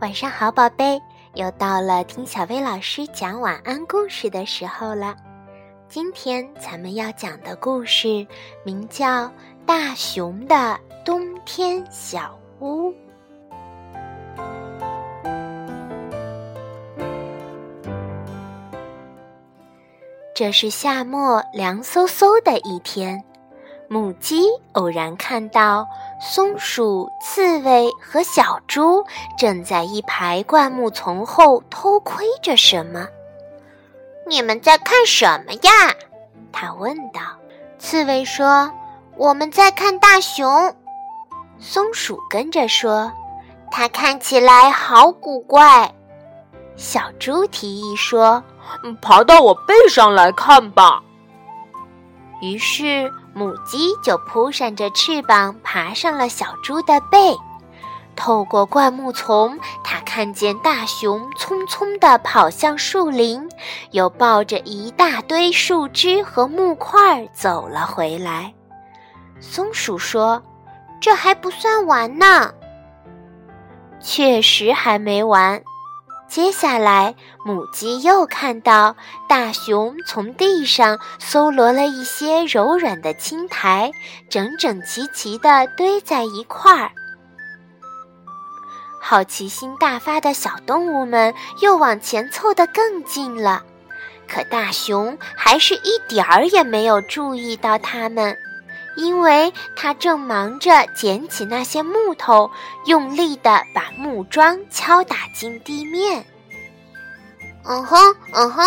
[0.00, 0.98] 晚上好，宝贝，
[1.34, 5.14] 又到了听小薇老师讲晚安故事的时候了。
[5.90, 8.26] 今天咱们要讲的故事
[8.64, 9.24] 名叫
[9.66, 12.90] 《大熊的冬天小屋》。
[20.34, 23.22] 这是夏末凉飕飕的一天。
[23.92, 24.44] 母鸡
[24.74, 25.84] 偶然看到
[26.20, 29.04] 松鼠、刺猬和小猪
[29.36, 33.08] 正在一排灌木丛后偷窥着什么。
[34.28, 35.70] 你们在看什么呀？
[36.52, 37.20] 它问道。
[37.80, 38.70] 刺猬说
[39.18, 40.72] ：“我们在看大熊。”
[41.58, 43.10] 松鼠跟着说
[43.72, 45.92] ：“它看起来好古怪。”
[46.76, 48.40] 小猪提议说
[49.02, 51.02] ：“爬到我背上来看吧。”
[52.40, 53.12] 于是。
[53.34, 57.36] 母鸡就扑扇着翅膀爬上了小猪的背，
[58.16, 63.48] 透过灌木丛，它看见大熊匆匆地跑向树林，
[63.92, 68.52] 又抱着一大堆树枝和木块走了回来。
[69.40, 70.42] 松鼠说
[71.00, 72.52] ：“这还不算完呢。”
[74.02, 75.62] 确实还没完。
[76.30, 78.94] 接下来，母鸡又看到
[79.28, 83.90] 大熊从地上搜罗了一些柔软的青苔，
[84.28, 86.92] 整整齐齐地堆在一块儿。
[89.00, 93.64] 好奇心大发的小动物们又往前凑得更近了，
[94.28, 98.36] 可大熊还是一点儿也没有注意到它们。
[98.96, 102.50] 因为他正忙着捡起那些木头，
[102.86, 106.24] 用力地把木桩敲打进地面。
[107.64, 108.62] 嗯哼，嗯哼，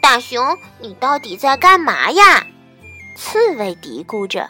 [0.00, 2.46] 大熊，你到底在干嘛呀？
[3.16, 4.48] 刺猬嘀咕着。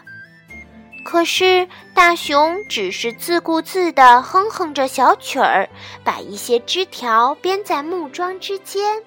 [1.03, 5.67] 可是大熊只是自顾自地哼哼着小曲儿，
[6.03, 9.03] 把一些枝条编在木桩之间。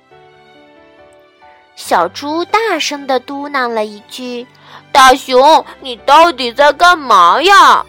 [1.76, 4.46] 小猪大声地嘟囔了一句。
[4.90, 7.84] 大熊，你到底在干嘛呀？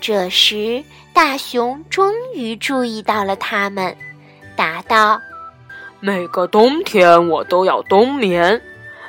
[0.00, 0.84] 这时，
[1.14, 3.96] 大熊终于注意到了他们，
[4.54, 5.18] 答道
[6.00, 8.60] ：“每个冬天我都要冬眠，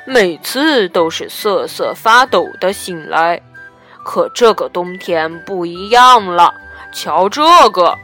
[0.06, 3.40] 每次都是瑟瑟发抖的醒来。
[4.02, 6.54] 可这个冬天不一样了，
[6.92, 7.96] 瞧这个！”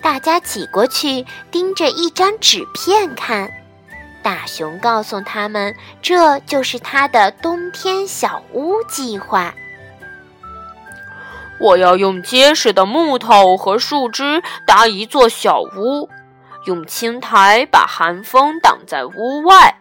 [0.00, 3.50] 大家挤过去，盯着一张纸片看。
[4.22, 9.54] 大熊告诉他们，这就是他的冬天小屋计划。
[11.58, 16.08] 我要用结实的木头和树枝搭一座小屋，
[16.66, 19.76] 用青苔把寒风挡在屋外。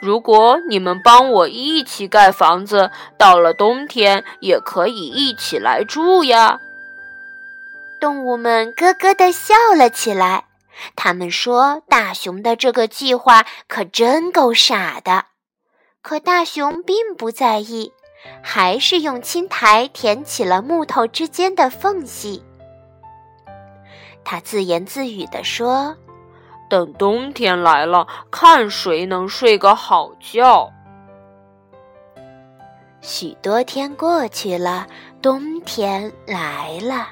[0.00, 6.60] 如果你们帮我一起盖房子，到了冬天也可以一起来住呀。
[8.00, 10.44] 动物们咯咯地笑了起来。
[10.96, 15.26] 他们说：“大熊的这个计划可真够傻的。”
[16.02, 17.92] 可大熊并不在意，
[18.42, 22.42] 还是用青苔填起了木头之间的缝隙。
[24.24, 25.96] 他自言自语地说
[26.68, 30.72] ：“等冬天来了，看谁能睡个好觉。”
[33.00, 34.86] 许多天过去了，
[35.20, 37.08] 冬天来了，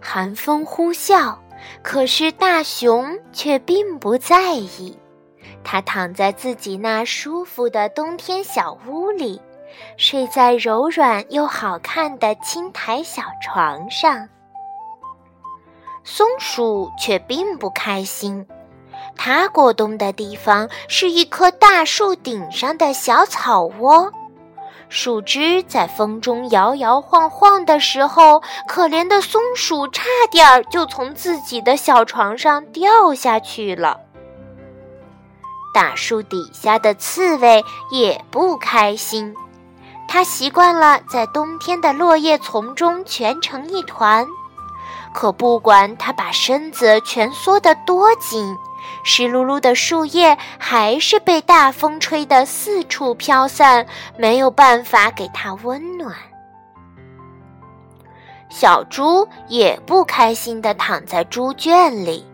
[0.00, 1.36] 寒风呼啸。
[1.82, 4.96] 可是大熊却并不在意，
[5.64, 9.40] 它躺在自己那舒服的冬天小屋里，
[9.96, 14.28] 睡在柔软又好看的青苔小床上。
[16.04, 18.46] 松鼠却并不开心，
[19.14, 24.10] 它过冬的地方是一棵大树顶上的小草窝。
[24.88, 34.00] 树枝在风中摇摇晃晃的时候，可怜的松鼠差点儿就从自己的小床上掉下去了。
[35.74, 39.34] 大树底下的刺猬也不开心，
[40.08, 44.26] 它习惯了在冬天的落叶丛中蜷成一团，
[45.12, 48.56] 可不管它把身子蜷缩得多紧。
[49.04, 53.86] 湿漉漉的树叶还是被大风吹得四处飘散，
[54.16, 56.14] 没有办法给它温暖。
[58.48, 62.26] 小猪也不开心地躺在猪圈里，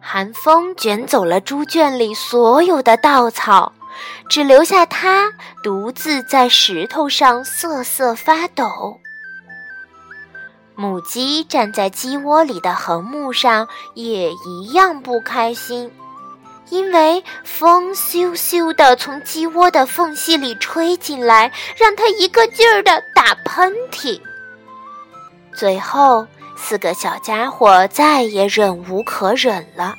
[0.00, 3.72] 寒风卷走了猪圈里所有的稻草，
[4.28, 5.30] 只留下它
[5.62, 8.98] 独自在石头上瑟瑟发抖。
[10.80, 15.92] 母鸡站在鸡窝里的横木上，也一样不开心。
[16.70, 24.18] 因为风咻咻地从鸡窝的缝隙里吹进来，让它一个劲儿地打喷嚏。
[25.54, 29.94] 最后，四个小家伙再也忍无可忍了。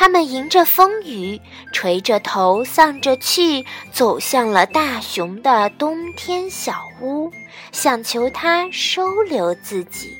[0.00, 1.40] 他们迎着风雨，
[1.72, 7.32] 垂着头，丧着气，走向了大熊的冬天小屋，
[7.72, 10.16] 想求他收留自己。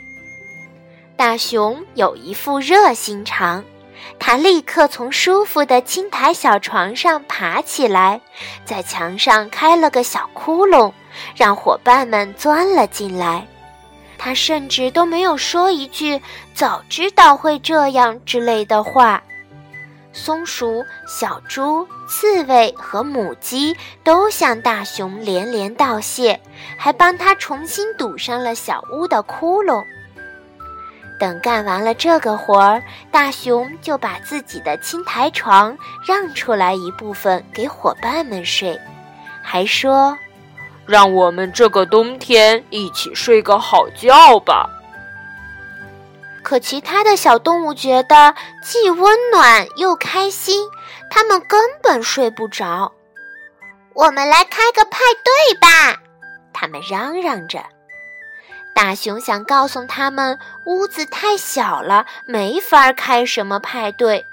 [1.16, 3.62] 大熊有一副热心肠，
[4.19, 8.20] 他立刻从舒服的青苔小床上爬起来，
[8.64, 10.92] 在墙上开了个小窟窿，
[11.36, 13.46] 让伙伴们钻了进来。
[14.19, 16.20] 他甚至都没有说一句
[16.52, 19.22] “早知道会这样”之类的话。
[20.18, 26.38] 松鼠、小猪、刺猬和母鸡都向大熊连连道谢，
[26.76, 29.82] 还帮他重新堵上了小屋的窟窿。
[31.20, 35.76] 等干完了这个活儿，大熊就把自己的青苔床
[36.06, 38.78] 让出来一部分给伙伴们睡，
[39.42, 40.16] 还说
[40.86, 44.68] ：“让我们这个冬天一起睡个好觉吧。”
[46.48, 48.34] 可其他的小动物觉得
[48.64, 50.66] 既温暖又开心，
[51.10, 52.90] 它们根本睡不着。
[53.92, 56.00] 我们来开个派对吧！
[56.54, 57.62] 他们嚷嚷着。
[58.74, 64.24] 大熊想告诉他们，屋子太小了，没法开什么派对。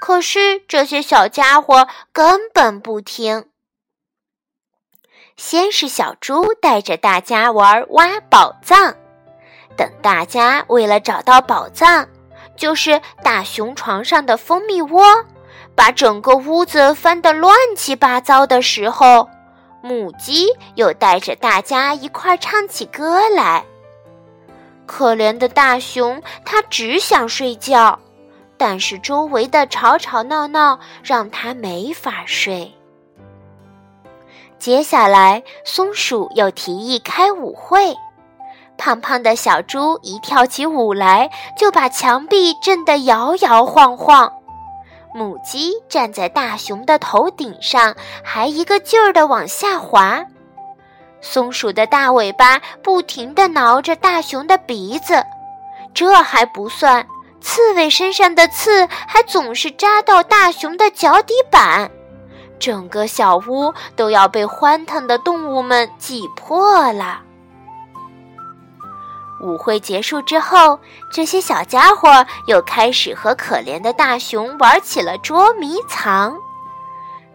[0.00, 3.44] 可是这些小家伙根本不听。
[5.36, 8.96] 先是小猪带着大家玩挖宝藏。
[9.78, 12.06] 等大家为了找到宝藏，
[12.56, 15.02] 就是大熊床上的蜂蜜窝，
[15.76, 19.28] 把整个屋子翻得乱七八糟的时候，
[19.80, 23.64] 母鸡又带着大家一块唱起歌来。
[24.84, 27.96] 可怜的大熊，它只想睡觉，
[28.56, 32.74] 但是周围的吵吵闹闹让它没法睡。
[34.58, 37.94] 接下来，松鼠又提议开舞会。
[38.78, 41.28] 胖胖的小猪一跳起舞来，
[41.58, 44.32] 就把墙壁震得摇摇晃晃。
[45.12, 50.24] 母鸡站在大熊的头顶上，还一个劲儿地往下滑。
[51.20, 55.22] 松鼠的大尾巴不停地挠着大熊的鼻子。
[55.92, 57.04] 这还不算，
[57.40, 61.90] 刺猬身上的刺还总是扎到大熊的脚底板。
[62.60, 67.22] 整个小屋都要被欢腾的动物们挤破了。
[69.40, 70.78] 舞会结束之后，
[71.12, 76.36] 这些小家伙又开始和可怜的大熊玩起了捉迷藏。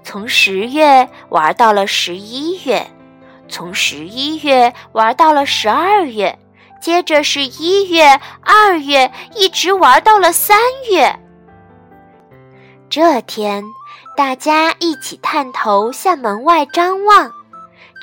[0.03, 2.85] 从十月玩到了十一月，
[3.47, 6.37] 从十一月玩到了十二月，
[6.81, 10.57] 接着是一月、二月，一直玩到了三
[10.91, 11.17] 月。
[12.89, 13.63] 这天，
[14.17, 17.31] 大家一起探头向门外张望。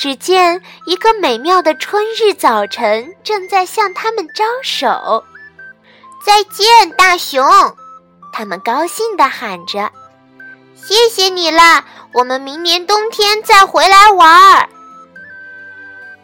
[0.00, 5.22] 只见一个美妙的春日早晨正在向他们招手，
[6.24, 7.44] 再见，大熊！
[8.32, 9.92] 他们高兴地喊着
[10.74, 14.70] ：“谢谢你了，我们明年冬天再回来玩儿。”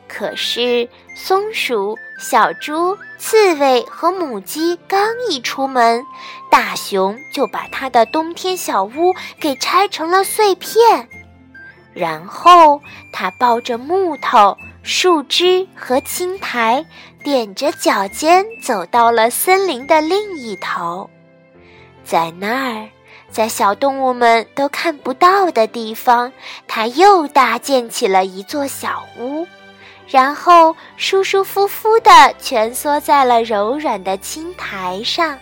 [0.08, 6.02] 可是，松鼠、小猪、刺猬和母鸡刚一出门，
[6.50, 11.10] 大熊就把他的冬天小屋给拆成了碎片。
[11.96, 12.78] 然后，
[13.10, 16.84] 他抱着木头、树枝和青苔，
[17.24, 21.08] 踮着脚尖走到了森林的另一头。
[22.04, 22.86] 在那儿，
[23.30, 26.30] 在小动物们都看不到的地方，
[26.68, 29.46] 他又搭建起了一座小屋，
[30.06, 35.38] 然后舒舒服服地蜷缩在了柔软的青苔上。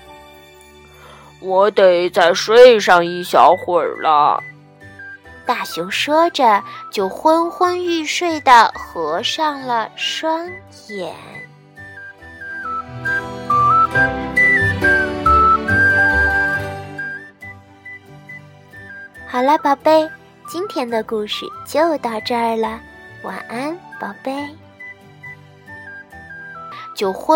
[1.41, 4.41] 我得再睡上一小会儿了。
[5.47, 10.47] 大熊说着，就昏昏欲睡地合上了双
[10.89, 11.15] 眼。
[19.29, 20.09] 好了，宝贝，
[20.49, 22.81] 今天的故事就到这儿了，
[23.23, 24.33] 晚安，宝贝。
[26.97, 27.33] 就昏。